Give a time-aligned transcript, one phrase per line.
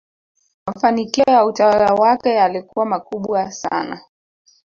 [0.65, 4.01] mafanikio ya utawala wake yalikuwa makubwa sana